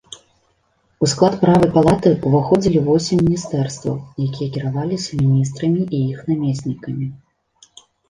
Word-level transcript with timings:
У 1.03 1.09
склад 1.11 1.33
правай 1.43 1.69
палаты 1.75 2.13
ўваходзілі 2.29 2.79
восем 2.89 3.23
міністэрстваў, 3.27 3.95
якія 4.27 4.49
кіраваліся 4.59 5.23
міністрамі 5.23 5.87
і 5.95 6.05
іх 6.11 6.29
намеснікамі. 6.35 7.17